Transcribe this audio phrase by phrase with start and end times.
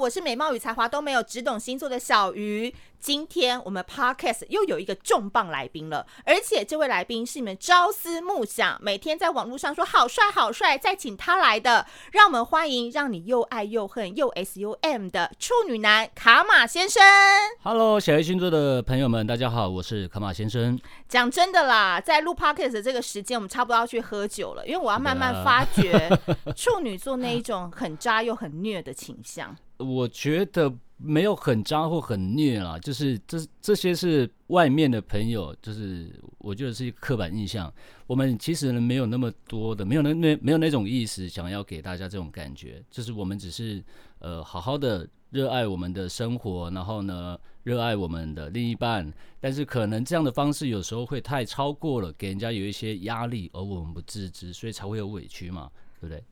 [0.00, 2.74] 我是美貌与才华都没有，只懂星座的小鱼。
[3.00, 17.02] 今天我们 Podcast 又有一个重磅来宾了，而且这位来宾是你们朝思暮想，每天在网络上说好帅好帅，再请他来的，让我们欢迎让你又爱又恨又 S U M 的处女男卡马先生。
[17.62, 20.78] Hello，小鱼星座的朋友们，大家好，我是卡马先生。
[21.08, 26.10] 讲真的啦，在录 Podcast 的这个时间，我们差不多要去喝酒了，因为我要慢慢发掘
[26.54, 29.56] 处女座那一种很渣又很虐的倾向。
[29.78, 30.74] 我觉得。
[31.02, 37.72] 没有很渣或很虐啦，就是这这些是外面的朋友，就是我觉得是一个刻板印象。
[38.06, 43.82] 我们其实呢没有那么多的，没有那那没有那种意思，想要给大家这种感觉，就是我们只是
[44.18, 55.70] 呃好好的热爱我们的生活，然后呢热爱我们的另一半，但是可能这样的方式有时候会太超过了，给人家有一些压力，而我们不自知，所以才会有委屈嘛，
[56.00, 56.22] 对不对？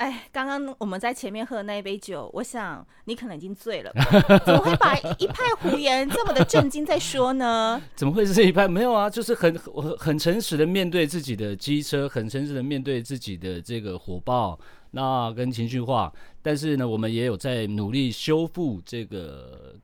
[0.00, 4.02] 哎，刚刚我们在前面喝的那一杯酒，我想你可能已经醉了吧，
[4.46, 7.78] 怎么会把一派胡言这么的震惊在说呢？
[7.94, 8.66] 怎么会是这一派？
[8.66, 14.58] 没有啊，就是很很很诚实的面对自己的机车，很诚实的面对自己的这个火爆，
[14.92, 16.10] 那跟情绪化。
[16.40, 19.74] 但是呢，我们也有在努力修复这个。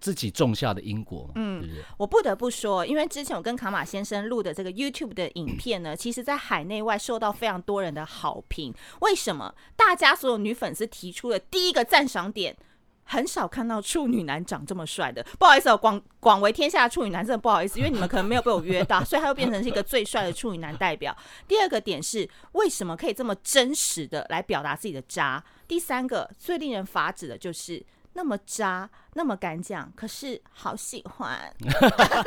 [0.00, 8.74] 自己种下的因果嘛，嗯，我不得不说，因为之前我跟卡马先生录的这个 YouTube 的影片呢，其实在海内外受到非常多人的好评。
[9.02, 9.54] 为什么？
[9.76, 12.56] 大家所有女粉丝提出的第一个赞赏点，
[13.04, 15.22] 很少看到处女男长这么帅的。
[15.38, 21.14] 不好意思哦，广广为天下的处女男真的不好意思，因为你们可能没有被我约到， 所以他又变成是一个最帅的处女男代表。
[21.46, 25.44] 第二个点是，为什么可以这么真实的来表达自己的渣？
[25.68, 27.84] 第三个最令人发指的就是。
[28.12, 31.38] 那么渣，那么敢讲，可是好喜欢。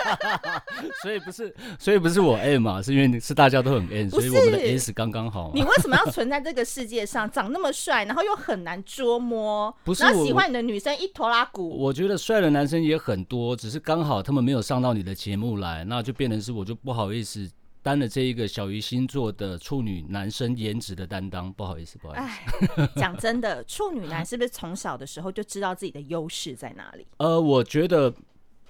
[1.04, 5.52] 所以不是，所以不是我 M 嘛，是因为是大家都很 M，所以我们的 S 刚刚好。
[5.54, 7.30] 你为什么要存在这个世界上？
[7.30, 10.04] 长那么帅，然后又很难捉摸，不是？
[10.04, 11.70] 然后喜欢你的女生一拖拉骨。
[11.78, 17.50] 我觉得帅的男生也很多，只是刚好他们没有上到你的节目来，那就变成是我就不好意思。
[17.84, 22.82] 担了这一个小鱼星座的处女男生颜值的担当，不好意思，不好意思。
[22.82, 27.06] 哎，讲真的，处女男是不是从小的时候就知道自己的优势在哪里？
[27.18, 28.12] 呃，我觉得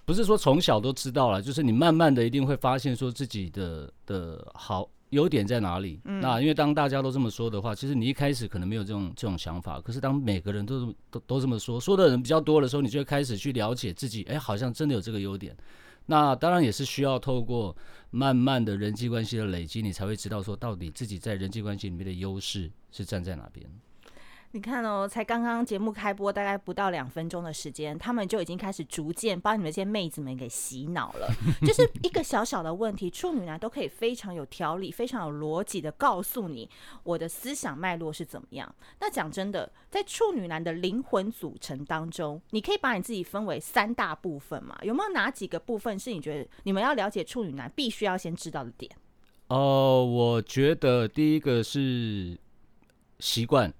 [0.03, 6.01] 不是说从小都知道了，就是你慢慢的一定会发现说自己的的好优点在哪里。
[6.05, 6.19] 嗯。
[6.19, 15.55] 那因为当大家都这么说的话，其实你一开始可能没有这种这种想法，可是当每个人都都都这么说，说的人比较多的时候，你就会开始去了解自己，哎，好像真的有这个优点。
[16.05, 17.75] 那当然也是需要透过
[18.11, 23.65] 慢慢的人际关系的累积，你才会知道说到底自己在人际关系里面的优势是站在哪边。
[24.55, 31.27] 你看哦，才刚刚节目开播大概不到两分钟的时间，他们就已经开始逐渐把你们这些妹子们给洗脑了。
[31.65, 36.69] 就是 一个小小的问题，处女男都可以非常有条理、非常有逻辑的告诉你
[37.01, 38.75] 我的思想脉络是怎么样。
[38.99, 44.77] 那讲真的，在处女男的灵魂组成当中，你可以把你自己分为三大部分嘛？
[44.83, 48.95] 有没有哪几个部分是你觉得你们要了解处女男必须要先知道的点？
[49.47, 52.37] 哦、呃，我觉得第一个是
[53.17, 53.73] 习惯。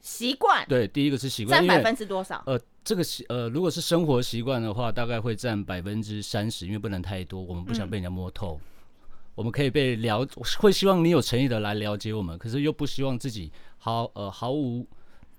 [0.00, 2.42] 习惯对，第一个是习惯，占百分之多少？
[2.46, 8.58] 呃，这个习呃，如果是生活习惯的话，大概会占百分之三十，因为不能太多，我们不想被人家摸透。
[8.62, 8.66] 嗯、
[9.34, 10.26] 我们可以被了，
[10.58, 14.86] 会希望你有诚意的来了解我们，可是又不希望自己毫呃毫无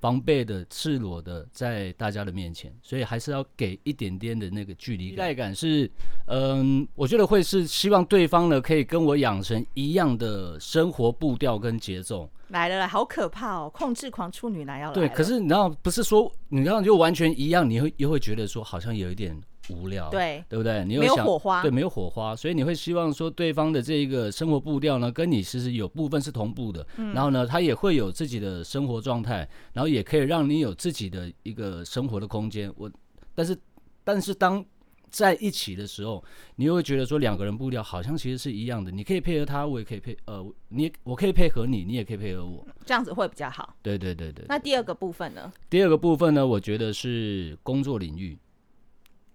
[0.01, 5.13] 防备的、赤裸的在大家的面前，所以还是要给一点点的那个距离感。
[5.13, 5.89] 依赖感是，
[6.25, 12.27] 嗯、呃，我觉得会是希望对方呢可以跟我养成一样的生活步调跟节奏。
[12.47, 13.71] 来了来，好可怕哦！
[13.73, 14.93] 控制狂处女男要来了。
[14.95, 19.39] 对，可是你知道，不是说你知道就完全一样，你会又会觉得说好像有一点
[19.69, 20.83] 无聊，对，对不对？
[20.85, 32.73] 你没有火花，对，没有火花，所以你会希望说对方的这个生活步调呢，跟你其实有部分是同步的，嗯，然后呢，他也会有自己的生活状态，然后也可以让你有自己的一个生活的空间。
[32.75, 32.91] 我，
[33.35, 33.57] 但是，
[34.03, 34.65] 但是当。
[35.11, 36.23] 在一起的时候，
[36.55, 38.89] 你又会觉得说两个人步调好像其实是一样的。
[38.89, 43.75] 你可以配合他，我也可以配呃，你我可以配合你，你也可以配合我，这样子会比较好。
[43.81, 44.45] 对对对对。
[44.47, 45.51] 那第二个部分呢？
[45.69, 48.39] 第二个部分呢，我觉得是工作领域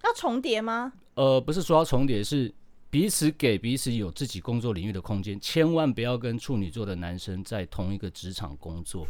[0.06, 0.92] 要重叠吗？
[1.14, 2.52] 呃，不是说要重叠，是
[2.90, 9.06] 彼此给彼此有自己工作领域的空间，千万不要跟处女座的男生在同一个职场工作。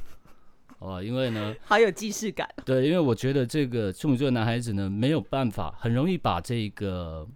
[0.79, 2.49] 哦，因为呢， 好有既视感。
[2.65, 7.27] 对，因为我觉得这个处女座的男孩子呢，没有办法，很容易把这个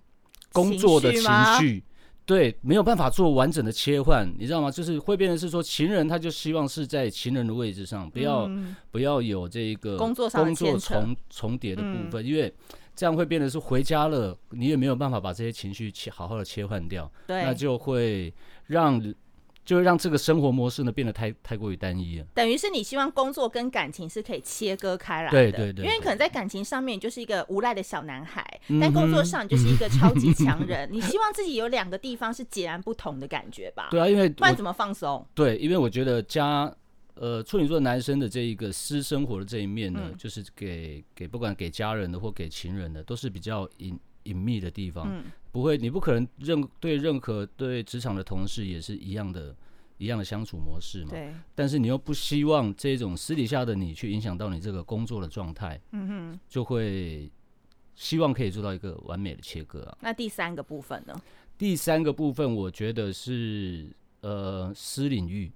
[0.52, 1.22] 工作的情
[1.58, 1.82] 绪，
[2.26, 4.70] 对，没有办法做完整的切换，你知道吗？
[4.70, 12.52] 就是会变成是说，情人他就希望是在情人的位置上，不要、嗯、不要有这个工作工作重重叠的部分，嗯、因为
[13.00, 18.30] 这样会变得是回家了，你也没有办法把这些情绪切好好的切换掉，对，那就会
[18.66, 19.02] 让。
[19.62, 22.26] 就会让这个生活模式呢变得太太过于单一了。
[22.34, 30.88] 等于是你希望工作跟感情是可以切割开来的，对对对，对，因为可能在感情上面你就是一个无赖的小男孩，嗯、但工作上你就是一个超级强人。
[30.90, 33.88] 你希望自己有两个地方是截然不同的感觉吧？
[33.92, 35.24] 对啊，因为不然怎么放松？
[35.34, 36.74] 对，因为我觉得家。
[37.20, 45.06] 呃，处女座男生的这一个私生活的这一面呢，嗯、就是给给不管给家人的或给情人的，都是比较隐隐秘的地方。
[45.06, 49.54] 嗯、不会，你不可能任对任何对职场的同事也是一样的，
[49.98, 51.10] 一样的相处模式嘛。
[51.10, 51.30] 对。
[51.54, 57.30] 但是你又不希望这种私底下的你去影响到你这个工作的状态，嗯哼，就会
[57.94, 59.98] 希望可以做到一个完美的切割啊。
[60.00, 61.14] 那第三个部分呢？
[61.58, 65.52] 第三个部分，我觉得是呃私领域。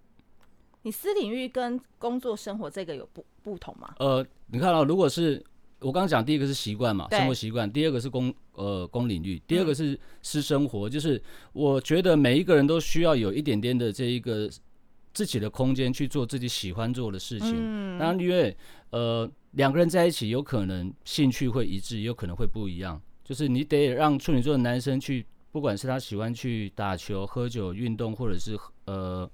[0.85, 3.95] 你私领域跟工作生活这个有不不同吗？
[3.99, 5.43] 呃，你看啊，如果是
[5.81, 10.87] 我刚刚讲，第一个是习惯嘛，生活习惯；第二个是公呃公领域；第二个是私生活。
[10.87, 11.21] 嗯、就是
[11.55, 14.51] 我觉得每一个人都需要有一点点的这一个
[15.15, 17.55] 自己的空间去做自己喜欢做的事情。
[17.57, 18.55] 嗯，当然，因为
[18.91, 23.01] 呃两个人在一起，有可能兴趣会一致，有可能会不一样。
[23.25, 28.55] 就是你得让处女座的男生去，不管是他喜欢去打球、喝酒、运动，或者是
[28.85, 29.31] 呃。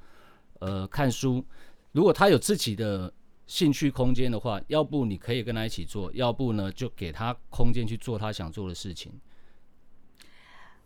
[0.60, 1.44] 呃，看书，
[1.92, 3.12] 如果他有自己的
[3.46, 9.12] 兴趣空间的话，要不你可以跟他一起做，要不呢就给他空间去做他想做的事情。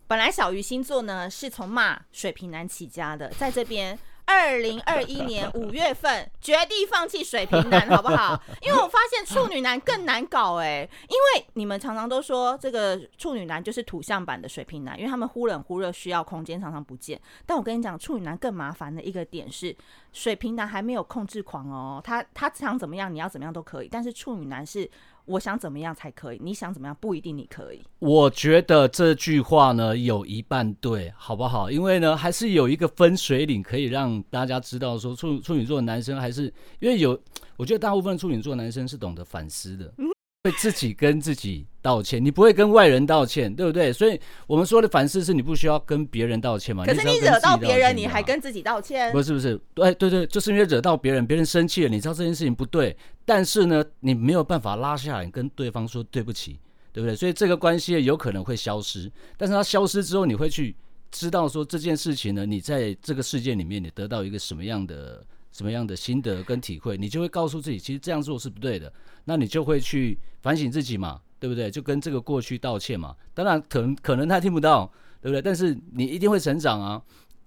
[0.06, 3.99] 本来小鱼星座呢是从骂水瓶男起家的，在这边。
[4.26, 8.41] 二零二一年五月份，决定放弃水瓶男， 好不好？
[8.62, 17.21] 因为我发现处女男更难搞哎、欸，因为你们常常都说这个处女男就是土象版的水瓶男，因为他们忽冷忽热，需要空间，常常不见。
[17.44, 19.76] 但我跟你讲，处女男更麻烦的一个点是，
[20.12, 24.91] 水瓶男还没有控制狂哦，他他想怎么样，你要怎么样都可以，但是处女男是。
[25.26, 26.41] 我想怎么样才可以？
[26.43, 27.82] 你想怎么样不一定你可以。
[27.99, 31.71] 我觉得这句话呢有一半对，好不好？
[31.71, 37.19] 因为呢还是有一个分水岭可以让大家知道说处处女座的男生还是因为有，
[37.56, 39.93] 我觉得大部分处女座男生是懂得反思的。
[39.99, 40.06] 嗯
[40.44, 43.93] 会自己跟自己道歉，你不会跟外人道歉，对不对？
[43.93, 46.83] 所以我们说的反思是你不需要跟别人道歉嘛。
[46.87, 49.13] 可是你惹到别人，你还跟自己道歉？
[49.13, 52.97] 不是不是，对对对，就是因为惹到别人，别人生气了，你知道这件事情不对，
[53.27, 56.59] 但是呢，你没有办法拉下来跟对方说对不起，
[56.91, 57.15] 对不对？
[57.15, 60.75] 所以这个关系有可能会消失，但是它消失之后，你会去
[61.11, 65.23] 知道说这件事情呢，你在这个事件里面你得到一个什么样的。
[65.57, 68.93] 什么样的心得跟体会，你就会告诉自己，其实这样做是不对的。
[69.25, 71.70] 那你就会去反省自己嘛，对不对？
[71.70, 73.14] 就跟这个过去道歉嘛。
[73.35, 75.43] 当然，可能可能他听不到，对不对？
[75.43, 77.02] 但是你一定会成长啊。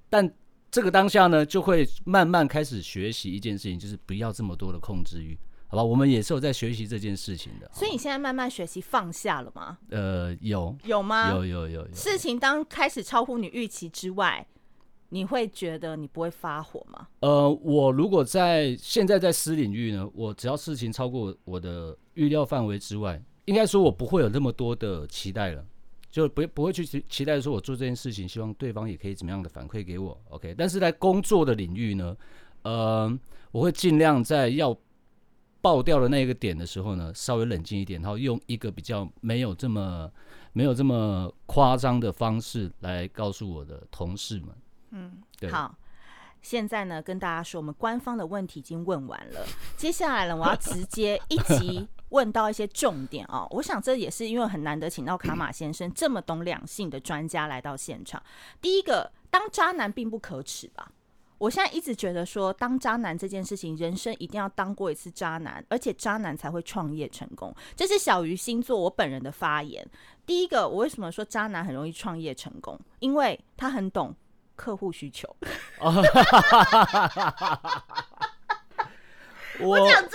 [0.08, 0.32] 但
[0.70, 5.36] 这个当下呢，就会慢慢开始学习一件事情，就是不要这么多的控制欲，
[5.66, 5.84] 好吧？
[5.84, 7.68] 我们也是有在学习这件事情的。
[7.74, 9.80] 所以你现在慢慢学习放下了吗？
[9.90, 10.78] 呃，有。
[10.84, 11.32] 有吗？
[11.32, 11.92] 有有有有。
[11.92, 14.46] 事情当开始超乎你预期之外。
[15.10, 17.08] 你会觉得你不会发火吗？
[17.22, 23.18] 呃，我如果在现在在私领域呢，我只要事情超过我的预料范围之外，
[23.48, 25.66] 应该说我不会有那么多的期待了，
[26.12, 30.18] 就不不会去期待说我做这件事情，希望对方也可以怎么样的反馈给我。
[30.30, 32.16] OK，但是在工作的领域呢，
[32.64, 33.20] 呃，
[33.52, 34.78] 我会尽量在要
[35.62, 40.12] 爆掉的那个点的时候呢，稍微冷静一点，然后用一个比较没有这么
[40.52, 44.50] 没有这么夸张的方式来告诉我的同事们。
[44.92, 45.74] 嗯，好，
[46.42, 49.46] 现在呢，跟大家说，我们官方的问题已经问完了，
[49.78, 53.48] 接下来呢，我要直接一集问到一些重点哦。
[53.52, 58.22] 我想这也是因为很难得请到卡马先生这么懂两性的专家来到现场。
[58.62, 60.92] 第一个，当渣男并不可耻吧？
[61.38, 67.56] 我现在一直觉得说，当渣男这件事情，人生一定要当过一次渣男，而且渣男才会创业成功。
[67.76, 69.88] 这是小鱼星座我本人的发言。
[70.26, 72.80] 第一个，我为什么说渣男很容易创业成功？
[73.00, 74.16] 因为他很懂。
[74.56, 75.36] 客户需求，
[79.62, 80.12] 我讲真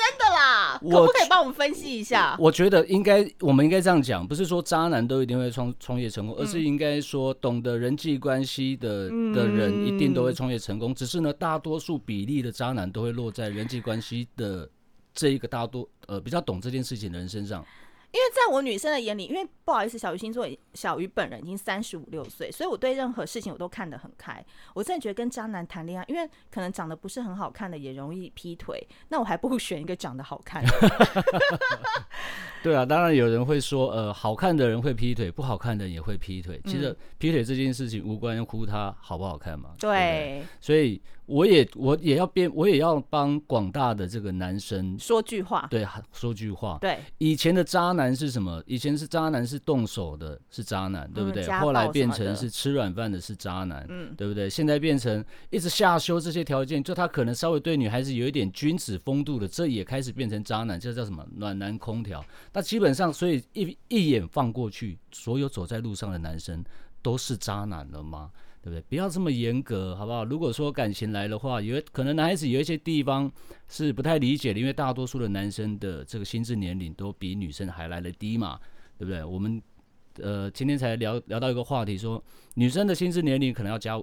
[0.80, 2.36] 可不可以帮我们分析一下？
[2.38, 10.94] 我觉得应该，我们应该这样讲，不是说渣男都一定会创创业成功，而是应该说懂得人际关系的的人一定都会创业成功。
[10.94, 14.68] 只是呢，大多数比例的渣男都会落在人际关系的
[15.14, 17.64] 这一个大多呃比较懂这件事情的人身上。
[18.12, 24.44] 因为在我女生的眼里，因为不好意思，小鱼星座小鱼本人已经三十五六岁，所以我对任何事情我都看得很开。
[24.74, 30.70] 我真的觉得跟渣男谈恋爱，因为可能长得不是很好看的也容易劈腿，那我还不如选一个长得好看的。
[32.62, 36.60] 对啊，当然有人会说，呃，好看的人会劈腿，不好看的人也会劈腿。
[36.64, 39.70] 其实劈腿这件事情无关乎他好不好看嘛。
[39.78, 41.00] 对，所以。
[41.26, 46.76] 我也我也要变，我也要帮广大的这个男生说句话，对，说句话。
[46.80, 48.60] 对，以前的渣男是什么？
[48.66, 51.46] 以前是渣男是动手的，是渣男，对不对？
[51.46, 54.50] 嗯、后来变成是吃软饭的，是渣男，嗯，对不对？
[54.50, 61.24] 现在变成一直下修这些条件，就他可能稍微对女孩子有一点君子风度的，这也开始变成渣男，这叫什么？
[61.36, 62.11] 暖男空调。
[62.52, 66.64] 那基本上，所以一一眼放过去，所有走在路上的男生
[67.00, 68.30] 都是渣男了吗？
[68.60, 68.82] 对不对？
[68.88, 70.24] 不要这么严格，好不好？
[70.24, 73.30] 如果说感情来的话，有可能男孩子有一些地方
[73.68, 78.58] 是不太理解的，因为大多数的男生的这个心智年龄都比女生还来得低嘛，
[78.98, 79.24] 对不对？
[79.24, 79.62] 我们
[80.18, 84.00] 呃今天才聊聊到一个话题说，说女生的心智年龄可能要加。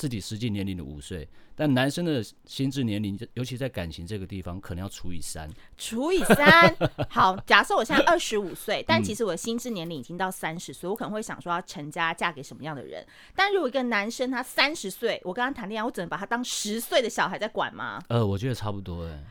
[0.00, 5.46] 自己实际年龄的五岁，但男生的心智年龄，尤其在感情这个地方，可能要除以三。
[5.76, 6.74] 除以三，
[7.10, 13.06] 好，假设我现在二十五岁，但其实我的心智年龄已经到三十岁，我可能会想说要成家，嫁给什么样的人？
[13.36, 18.02] 但如果一个男生他三十岁，我跟他谈恋爱，我只能把他当十岁的小孩在管吗？
[18.08, 19.22] 呃，我觉得差不多哎，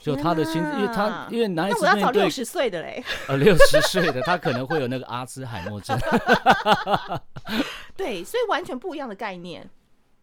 [0.00, 5.98] 就他的心，因为他因为男生那我要找六十岁的嘞，呃，六十岁的他可能会有那个阿兹海默症。
[7.94, 9.68] 对，所以完全不一样的概念。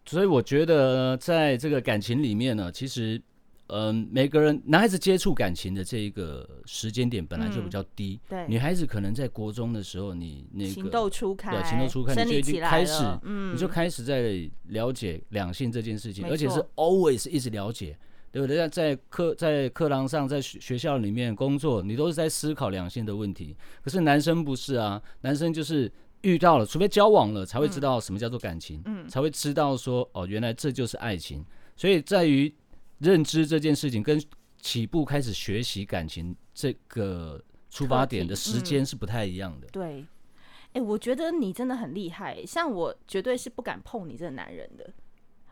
[0.05, 3.21] 所以我觉得，在这个感情里面呢，其实，
[3.67, 8.19] 嗯，每个人男孩子接触感情的这一个时间点本来就比较低。
[8.27, 17.95] 对，女孩子可能在国中的时候，你那个情窦初开，对，情窦初开，你就已经开始，嗯，你就开始在了解两性这件事情，而且是 always 一直了解，
[18.31, 18.57] 对不对？
[18.57, 23.55] 在在课在课堂上，在学校里面工作，你都是在思考两性的问题。
[23.83, 25.89] 可是男生不是啊，男生就是。
[26.21, 31.45] 遇到了，除非交往了，才会知道什么叫做感情，嗯，才会知道说哦，原来这就是爱情。
[31.75, 32.53] 所以在于
[32.99, 34.21] 认知这件事情跟
[34.59, 39.67] 起步开始学习感情这个出发点的时间是不太一样的。
[39.67, 44.93] 嗯、对，哎、欸，我觉得你真的很厉害，像我绝对是不敢碰你这个男人的。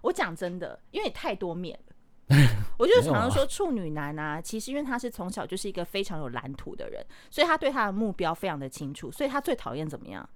[0.01, 1.95] 我讲真的，因为你太多面了。
[2.77, 10.29] 我就常常说处女男啊，其实因为他是从小就是一个非常有蓝图的人，所以他对他的目标非常的清楚，所以他最讨厌怎么样？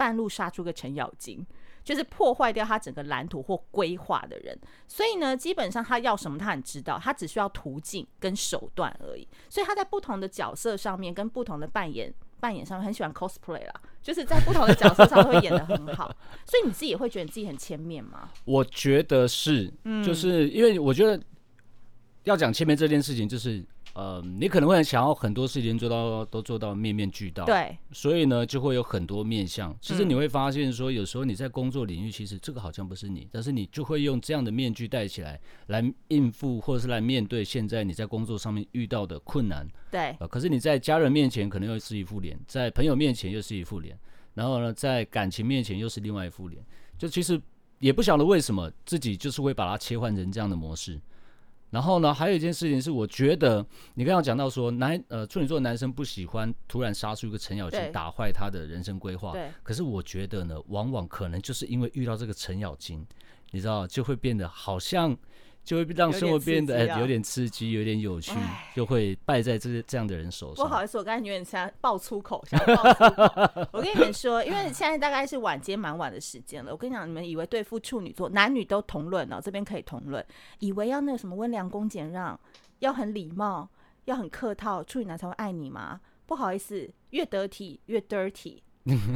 [0.00, 1.46] 半路杀出个程咬金，
[1.84, 4.58] 就是破坏掉他整个蓝图或规划的人。
[4.88, 9.28] 所以呢，基本上他要什么，他很知道，他只需要途径跟手段而已。
[9.50, 16.10] 所以他在不同的角色上面，跟不同的扮演扮演上面，很喜欢 cosplay 啦，就是在不同的角色上会演的很好。
[16.48, 18.30] 所以你自己也会觉得你自己很千面吗？
[18.46, 19.70] 我觉得是，
[20.02, 21.22] 就是因为我觉得
[22.24, 23.62] 要讲千面这件事情，就是。
[23.94, 29.76] 呃，你可能会想要很多事情做到都做到面面俱到，对，所以呢就会有很多面向。
[29.80, 39.68] 其实你会发现说，有时候你在工作领域，其实这个好像不是你，但是你就会用这样的面具戴起来，来应付或者是来面对现在你在工作上面遇到的困难。
[39.90, 43.98] 对，呃，可是你在家人面前可能又是一副脸，在朋友面前又是一副脸，
[44.34, 46.64] 然后呢，在感情面前又是另外一副脸。
[46.96, 47.40] 就其实
[47.80, 51.00] 也不晓得为什么自己就是会把它切换成这样的模式。
[51.70, 59.32] 然后呢，还有一件事情是，我觉得你刚刚讲到说，男呃处女座男生不喜欢突然杀出一个程咬金，打坏他的人生规划。
[59.62, 63.06] 可是我觉得呢，往往可能就是因为遇到这个程咬金，
[63.52, 65.16] 你知道，就会变得好像。
[65.70, 68.32] 就会让生活变得有点刺激，有点有趣，
[68.74, 70.66] 就会败在这这样的人手上。
[70.66, 73.68] 不好意思，我刚才有点想爆粗口，想爆粗口。
[73.70, 76.72] 我跟你们说，因为现在大概是晚间蛮晚的时间了。
[76.72, 80.26] 我跟你讲，你们以为对付处女座，男女都同论哦，这边可以同论，
[80.58, 82.36] 以为要那个什么温良恭俭让，
[82.80, 83.68] 要很礼貌，
[84.06, 86.00] 要很客套，处女男才会爱你吗？
[86.26, 88.58] 不好意思，越得体越 dirty。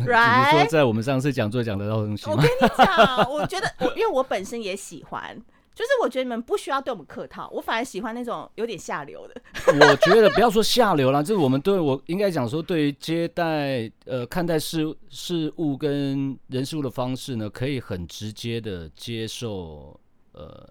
[0.07, 0.53] Right？
[0.53, 2.37] 你说在我们上次讲座讲的东西吗？
[2.37, 5.37] 我跟你讲，我觉得我因为我本身也喜欢。
[5.75, 9.43] 就是我觉得你们不需要对我们客套，我反而喜欢那种有点下流的。
[9.67, 19.99] 我觉得不要说下流啦， 就是我们对我应该讲说，对于接待呃看待事事物跟人事物的方式呢，可以很直接的接受
[20.33, 20.69] 呃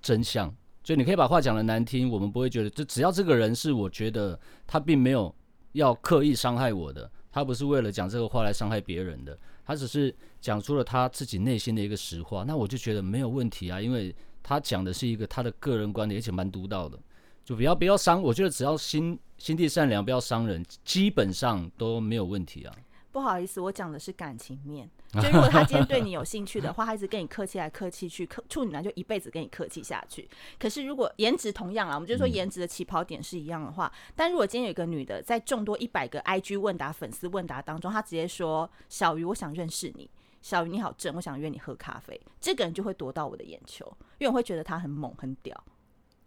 [0.00, 0.48] 真相。
[0.82, 5.32] 所以你可以把话讲得难听，我们不会觉得，就只要这个人是我觉得他并没有
[5.72, 9.38] 要刻意伤害我的，他不是为了讲这个话来伤害别人的。
[9.70, 14.12] 他只是讲出了他自己内心的一个实话，那我就觉得没有问题啊，因为
[14.42, 16.98] 他讲的是一个他的个人观点，而且蛮独到的，
[17.44, 22.74] 就不要不要伤，我觉得只要心心地善良，不要伤人，基本上都没有问题啊。
[23.12, 24.88] 不好意思，我讲的是感情面。
[25.20, 30.28] 就如果他今天对你有兴趣的话，他一直跟你客气来客气去，客处女男就一辈子跟你客气下去。
[30.56, 40.08] 可是如果颜值同样啊，我们就说颜值的起跑点是一样的话，嗯、但如果今天有一个女的在众多一百个 IG 问答粉丝问答当中，她直接说：“小鱼，我想认识你。
[40.40, 43.84] 小鱼你好正，我想约你喝咖啡。”这个人就会夺到我的眼球，
[44.18, 45.60] 因为我会觉得他很猛很屌。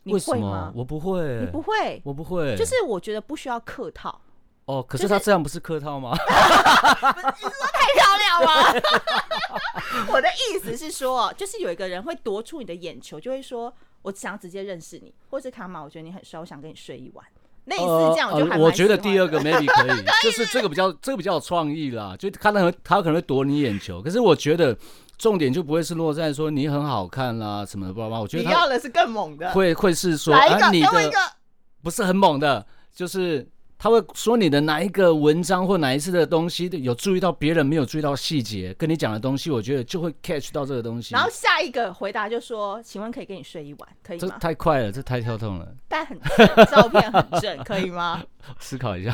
[0.04, 0.74] 你会吗？
[0.76, 2.54] 我不会，你不会，我不会。
[2.58, 4.20] 就是我觉得不需要客套。
[4.66, 6.12] 哦，可是他这样不是客套吗？
[6.12, 8.82] 不是，你说太漂亮吗？
[10.08, 17.26] 我的意思是说，就是有一个人会夺出你的眼球，就会说：“我想直接认识你，或是卡玛，我觉得你很帅，我想跟你睡一晚。”
[17.66, 22.16] 类似这样，我就还我觉得第二个 maybe 可以， 就是这个比较这个比较有创意啦。
[22.18, 24.78] 就他可能他可能会夺你眼球，可是我觉得
[25.18, 28.22] 重点就不会是落在说你很好看啦什么的，不知道？
[28.22, 31.18] 我觉得他你要的是更猛的，会会是说来一个，啊、你的一个，
[31.82, 32.66] 不是很猛的，
[32.96, 33.46] 就是。
[33.84, 41.14] 他会说你的哪一个文章或哪一次的东西有注意到别人没有注意到细节，跟你讲的东西，我觉得就会 catch 到这个东西。
[41.14, 45.68] 然后下一个回答就说：“请问可以跟你睡一晚，可以吗？”这太快了，这太跳动了。
[45.90, 46.18] 但很
[46.72, 48.24] 照片很正，可以吗？
[48.58, 49.14] 思考一下。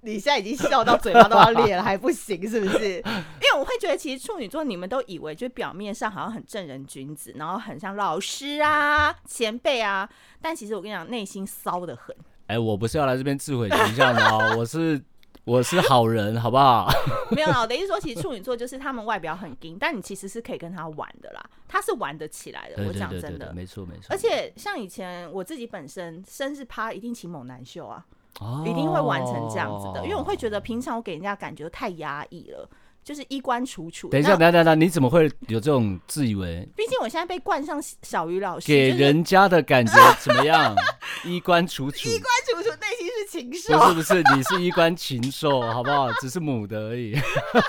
[0.00, 2.96] 你现在已经笑到嘴巴都要裂了，还不行是不是？
[2.96, 10.08] 因为我会觉得，其实处女座你们都以为就表面上好像很正人君子，然后很像老师啊、前辈啊，
[10.40, 12.16] 但其实我跟你讲，内心骚的很。
[12.48, 15.00] 哎、欸，我不是要来这边自毁形象的哦， 我是
[15.44, 16.90] 我是好人，好不好？
[17.30, 22.76] 没有啦，我的意思说，其实处女座就是他们外表很硬，但你其实是可以跟他玩的啦，他是玩得起来的。
[22.76, 24.06] 对对对对对，我讲真的，没错没错。
[24.08, 28.04] 而且像以前我自己本身生日趴一定请猛男秀啊，
[28.40, 32.68] 哦，一定会玩成这样子的，因为我会觉得平常我给人家感觉太压抑了。
[33.08, 34.10] 就是衣冠楚楚。
[34.10, 36.68] 等一下，等一下，等一下，你怎么会有这种自以为？
[36.76, 40.76] 毕竟我现在被冠上小鱼老师，给人家的感觉怎么样？
[41.24, 43.78] 衣冠楚楚， 衣冠楚楚，内心是禽兽。
[43.78, 46.10] 不是不是， 你是衣冠禽兽，好不好？
[46.14, 47.12] 只是母的而已。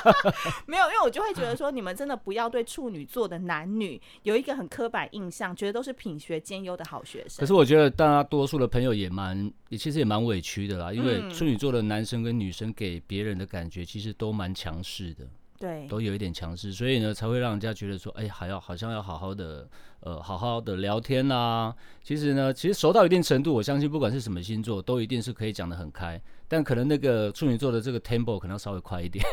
[0.65, 7.39] 没有，因为我就会觉得说，你们真的不要对处女座的男女有一个很刻板印象，觉得都是品学兼优的好学生。
[7.39, 15.27] 可是我觉得，大家多数的朋友也蛮，也其实也蛮委屈的啦，因为处女座的男生跟女生给别人的感觉，其实都蛮强势的。
[15.59, 19.67] 对，都有一点强势，所以呢，才会让人家觉得说，哎、欸，还要好像要好好的，
[19.99, 21.75] 呃，好好的聊天呐、啊。
[22.01, 26.19] 其实呢，其实熟到一定程度，我相信不管是什么星座，都一定是可以讲得很开。
[26.47, 29.23] 但可能那个处女座的这个 tempo 可能要稍微快一点，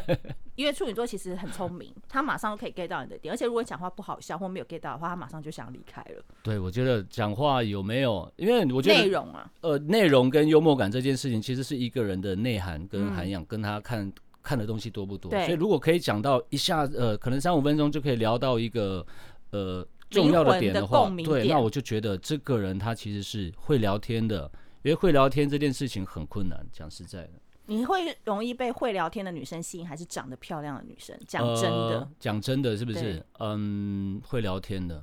[0.56, 6.22] 因为处女座其实很聪明，他马上可以 get 到你的点，而且如果讲话不好笑或没有 get 到的话，他马上就想离开了。
[6.42, 14.10] 对，我觉得讲话有没有，因为我觉得内容啊，呃，内容跟幽默感这件事情，其实是一个人的内涵跟涵养，嗯、跟他看。
[14.44, 15.30] 看的东西多不多？
[15.30, 19.04] 所以如果可以讲到一下，呃，可能三五分钟就可以聊到一个
[19.50, 24.48] 呃重要的点的话，的对，那我就觉得这个人他其实是会聊天的，
[24.82, 26.64] 因为会聊天这件事情很困难。
[26.70, 27.32] 讲实在的，
[27.66, 31.18] 你会容易被会聊天的女生吸引，还是长得漂亮的女生？
[31.26, 33.24] 讲真的，讲、呃、真的是不是？
[33.38, 35.02] 嗯，会聊天的，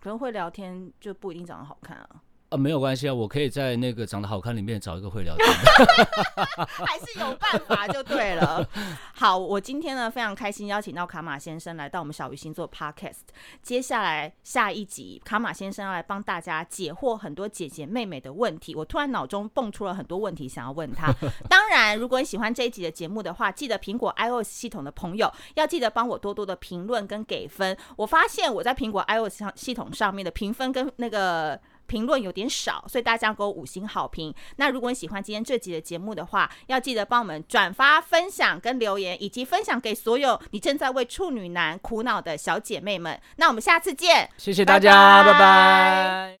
[0.00, 2.22] 可能会聊天就不一定长得好看啊。
[2.50, 8.66] 啊，没有关系啊，我可以在那个长得好看里面找一个会聊天的， 还是有办法就对了。
[9.14, 13.28] 好，我今天呢非常开心邀请到卡马先生来到我们小鱼星座 Podcast。
[13.62, 18.74] 接下来下一集，卡马先生要来帮大家解惑很多姐姐妹妹的问题。
[18.74, 21.12] 我突然脑中蹦出了很多问题想要问他。
[21.50, 27.76] 当然，如果你喜欢这一集的节目的话，记得苹果 iOS 系统的朋友要记得帮我多多的评论跟给分。
[27.96, 31.60] 我发现我在苹果 iOS 系统上面的评分跟那个。
[31.88, 34.32] 评论有点少，所以大家给我五星好评。
[34.56, 43.20] 那如果你喜欢今天这集的节目的话，要记得帮我们转发、分享跟留言，以及分享给所有你正在为处女男苦恼的小姐妹们。
[43.36, 45.38] 那我们下次见，谢谢大家，拜拜。
[45.38, 46.36] 拜拜。